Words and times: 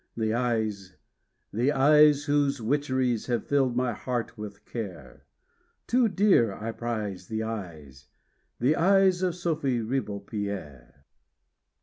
The 0.17 0.33
eyes, 0.33 0.95
the 1.53 1.71
eyes, 1.71 2.23
whose 2.23 2.59
witcheries 2.59 3.27
Have 3.27 3.45
filled 3.45 3.75
my 3.75 3.93
heart 3.93 4.35
with 4.35 4.65
care; 4.65 5.27
Too 5.85 6.09
dear 6.09 6.51
I 6.55 6.71
prize 6.71 7.27
the 7.27 7.43
eyes, 7.43 8.07
the 8.59 8.75
eyes 8.75 9.21
Of 9.21 9.35
Sophy 9.35 9.79
Ribeaupierre. 9.79 11.03